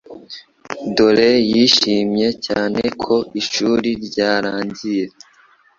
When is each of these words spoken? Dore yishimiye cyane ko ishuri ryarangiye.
Dore 0.95 1.31
yishimiye 1.51 2.29
cyane 2.45 2.81
ko 3.03 3.15
ishuri 3.41 3.89
ryarangiye. 4.05 5.05